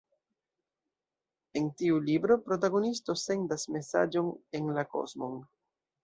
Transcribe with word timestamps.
En 1.61 1.67
tiu 1.81 1.99
libro 2.07 2.37
protagonisto 2.47 3.15
sendas 3.27 3.65
mesaĝon 3.75 4.31
en 4.61 4.71
la 4.79 4.87
kosmon. 4.95 5.37